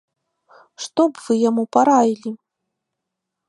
Што 0.85 1.01
б 1.11 1.23
вы 1.27 1.37
яму 1.49 1.63
параілі? 1.77 2.29